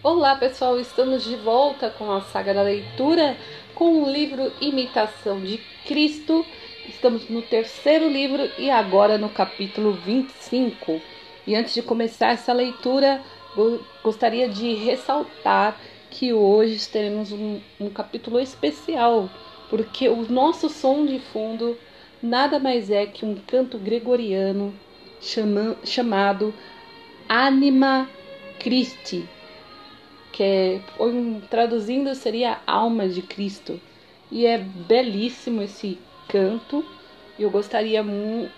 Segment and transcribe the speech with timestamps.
[0.00, 3.36] Olá pessoal, estamos de volta com a saga da leitura
[3.74, 6.46] com o livro Imitação de Cristo.
[6.88, 11.00] Estamos no terceiro livro e agora no capítulo 25.
[11.44, 13.20] E antes de começar essa leitura,
[14.00, 15.76] gostaria de ressaltar
[16.08, 19.28] que hoje teremos um, um capítulo especial,
[19.68, 21.76] porque o nosso som de fundo
[22.22, 24.72] nada mais é que um canto gregoriano
[25.20, 26.54] chama, chamado
[27.28, 28.08] Anima
[28.60, 29.28] Christi
[30.38, 30.80] que é,
[31.50, 33.80] traduzindo seria alma de Cristo.
[34.30, 36.84] E é belíssimo esse canto.
[37.36, 38.48] Eu gostaria mu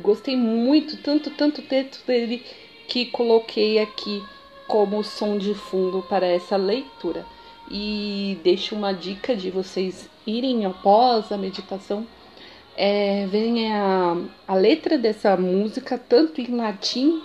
[0.00, 2.42] gostei muito, tanto, tanto, tanto dele
[2.88, 4.24] que coloquei aqui
[4.66, 7.26] como som de fundo para essa leitura.
[7.70, 12.06] E deixo uma dica de vocês irem após a meditação,
[12.74, 17.22] é, verem a, a letra dessa música, tanto em latim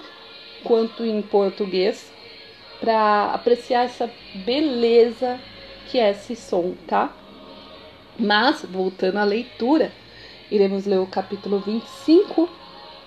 [0.65, 2.12] quanto em português,
[2.83, 4.11] para apreciar essa
[4.43, 5.39] beleza
[5.89, 7.15] que é esse som, tá?
[8.19, 9.89] Mas, voltando à leitura,
[10.51, 12.49] iremos ler o capítulo 25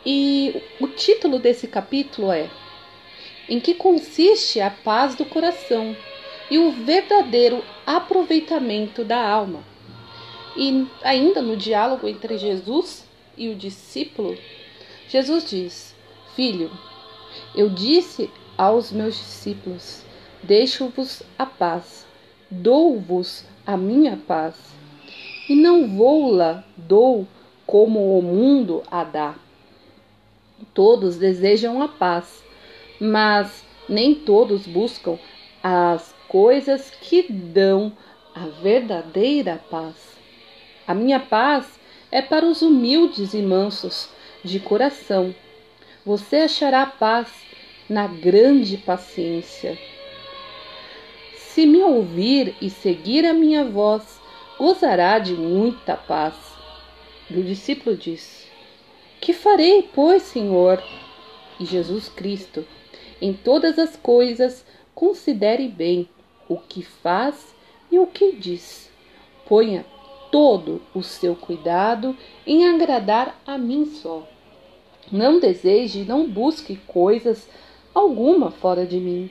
[0.06, 2.48] e o título desse capítulo é
[3.50, 5.94] Em que consiste a paz do coração
[6.50, 9.62] e o verdadeiro aproveitamento da alma.
[10.56, 14.38] E ainda no diálogo entre Jesus e o discípulo,
[15.06, 15.94] Jesus diz:
[16.34, 16.70] Filho,
[17.54, 20.02] eu disse aos meus discípulos:
[20.42, 22.06] Deixo-vos a paz,
[22.50, 24.54] dou-vos a minha paz.
[25.48, 27.26] E não vou-la dou
[27.66, 29.34] como o mundo a dá.
[30.72, 32.42] Todos desejam a paz,
[33.00, 35.18] mas nem todos buscam
[35.62, 37.92] as coisas que dão
[38.34, 39.94] a verdadeira paz.
[40.86, 41.78] A minha paz
[42.10, 44.08] é para os humildes e mansos
[44.44, 45.34] de coração.
[46.04, 47.28] Você achará paz
[47.88, 49.78] na grande paciência.
[51.36, 54.20] Se me ouvir e seguir a minha voz,
[54.58, 56.34] gozará de muita paz.
[57.30, 58.46] E o discípulo disse:
[59.20, 60.82] Que farei, pois, Senhor?
[61.58, 62.66] E Jesus Cristo,
[63.20, 66.08] em todas as coisas, considere bem
[66.48, 67.54] o que faz
[67.90, 68.90] e o que diz.
[69.48, 69.84] Ponha
[70.30, 74.28] todo o seu cuidado em agradar a mim só.
[75.10, 77.48] Não deseje, não busque coisas
[77.96, 79.30] alguma fora de mim.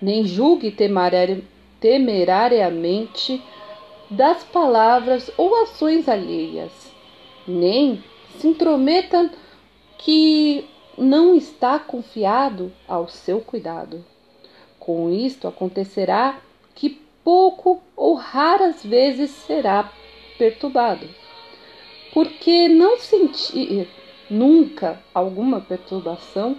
[0.00, 0.74] Nem julgue
[1.78, 3.42] temerariamente
[4.08, 6.72] das palavras ou ações alheias.
[7.46, 8.02] Nem
[8.38, 9.30] se intrometa
[9.98, 10.64] que
[10.96, 14.02] não está confiado ao seu cuidado.
[14.78, 16.40] Com isto acontecerá
[16.74, 19.92] que pouco ou raras vezes será
[20.38, 21.06] perturbado.
[22.14, 23.86] Porque não sentir
[24.30, 26.56] nunca alguma perturbação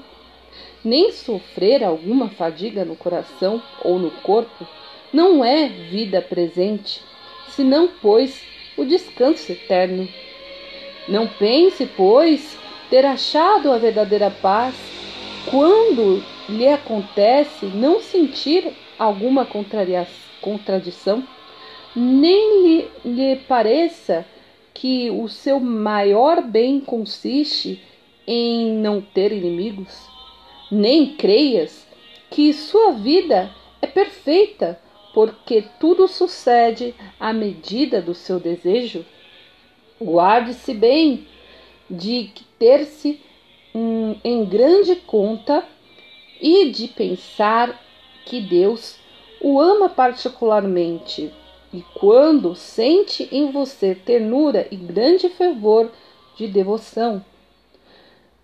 [0.83, 4.67] nem sofrer alguma fadiga no coração ou no corpo,
[5.13, 7.01] não é vida presente,
[7.49, 8.41] senão, pois,
[8.77, 10.07] o descanso eterno.
[11.07, 12.57] Não pense, pois,
[12.89, 14.75] ter achado a verdadeira paz
[15.49, 19.45] quando lhe acontece não sentir alguma
[20.41, 21.23] contradição,
[21.95, 24.25] nem lhe, lhe pareça
[24.73, 27.81] que o seu maior bem consiste
[28.25, 30.09] em não ter inimigos
[30.71, 31.85] nem creias
[32.29, 33.51] que sua vida
[33.81, 34.79] é perfeita,
[35.13, 39.05] porque tudo sucede à medida do seu desejo.
[40.01, 41.27] Guarde-se bem
[41.89, 43.19] de ter-se
[43.75, 45.65] um, em grande conta
[46.39, 47.79] e de pensar
[48.25, 48.97] que Deus
[49.41, 51.31] o ama particularmente.
[51.73, 55.91] E quando sente em você ternura e grande fervor
[56.37, 57.23] de devoção,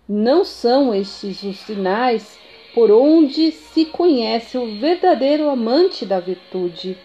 [0.08, 2.38] não são estes os sinais
[2.74, 6.96] por onde se conhece o verdadeiro amante da virtude.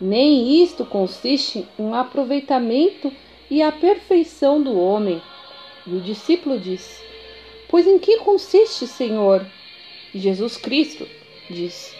[0.00, 3.12] Nem isto consiste em aproveitamento
[3.48, 5.22] e a perfeição do homem.
[5.86, 7.00] E o discípulo diz:
[7.68, 9.46] Pois em que consiste, Senhor?
[10.12, 11.06] E Jesus Cristo
[11.48, 11.94] diz: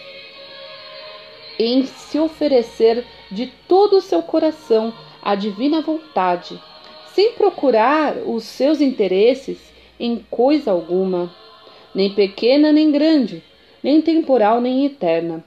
[1.57, 6.59] Em se oferecer de todo o seu coração à divina vontade,
[7.13, 11.33] sem procurar os seus interesses em coisa alguma,
[11.93, 13.43] nem pequena nem grande,
[13.81, 15.43] nem temporal nem eterna,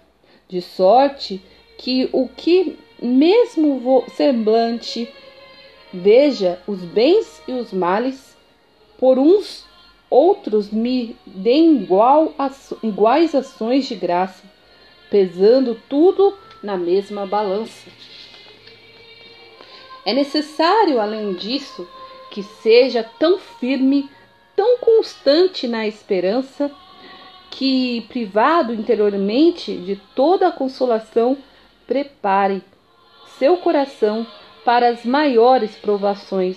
[0.48, 1.42] de sorte
[1.78, 5.08] que o que mesmo semblante
[5.92, 8.36] veja os bens e os males,
[8.98, 9.64] por uns
[10.08, 12.34] outros me deem igual,
[12.82, 14.42] iguais ações de graça,
[15.10, 17.90] pesando tudo na mesma balança.
[20.04, 21.86] É necessário, além disso,
[22.30, 24.08] que seja tão firme
[24.56, 26.70] tão constante na esperança
[27.50, 31.36] que, privado interiormente de toda a consolação,
[31.86, 32.62] prepare
[33.38, 34.26] seu coração
[34.64, 36.56] para as maiores provações,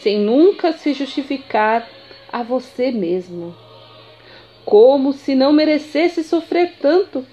[0.00, 1.88] sem nunca se justificar
[2.30, 3.54] a você mesmo.
[4.64, 7.24] Como se não merecesse sofrer tanto,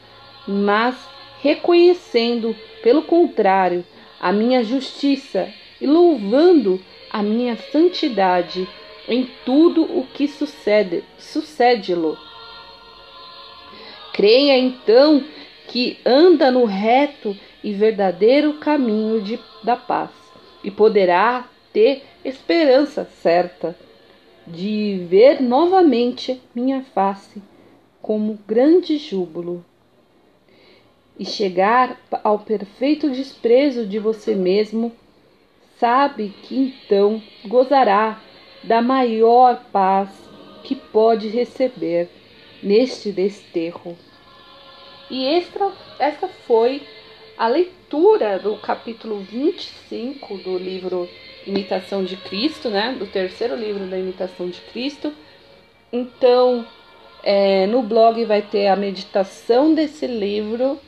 [0.48, 0.96] mas
[1.42, 3.84] reconhecendo, pelo contrário,
[4.20, 5.50] a minha justiça
[5.82, 6.80] e louvando
[7.12, 8.68] a minha santidade
[9.08, 12.18] em tudo o que sucede, sucede-lo.
[14.14, 15.24] Creia então
[15.68, 20.12] que anda no reto e verdadeiro caminho de, da paz
[20.64, 23.76] e poderá ter esperança certa
[24.46, 27.42] de ver novamente minha face
[28.02, 29.64] como grande júbilo
[31.18, 34.92] e chegar ao perfeito desprezo de você mesmo,
[35.80, 38.22] sabe que então gozará
[38.64, 40.10] da maior paz
[40.64, 42.10] que pode receber
[42.62, 43.98] neste desterro.
[45.10, 46.82] E esta, esta foi
[47.38, 51.10] a leitura do capítulo 25 do livro
[51.46, 52.96] Imitação de Cristo, né?
[52.98, 55.14] Do terceiro livro da Imitação de Cristo.
[55.92, 56.66] Então,
[57.22, 60.80] é, no blog vai ter a meditação desse livro.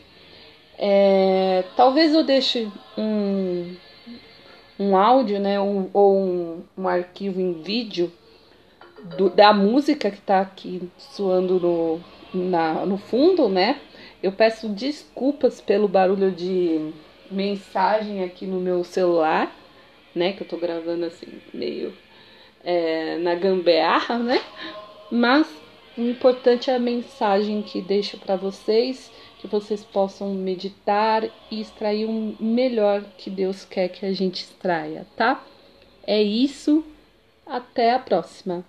[0.77, 2.67] É, talvez eu deixe
[2.97, 3.75] um,
[4.79, 5.59] um áudio, né?
[5.59, 8.11] Um, ou um, um arquivo em vídeo
[9.17, 11.99] do, da música que está aqui soando no,
[12.33, 13.79] na, no fundo, né?
[14.21, 16.91] Eu peço desculpas pelo barulho de
[17.29, 19.55] mensagem aqui no meu celular,
[20.13, 20.33] né?
[20.33, 21.93] Que eu tô gravando assim, meio
[22.63, 24.41] é, na gambearra, né?
[25.11, 25.47] Mas
[25.97, 29.11] o importante é a mensagem que deixo para vocês,
[29.45, 35.05] que vocês possam meditar e extrair o melhor que Deus quer que a gente extraia,
[35.15, 35.45] tá?
[36.05, 36.83] É isso.
[37.45, 38.65] Até a próxima.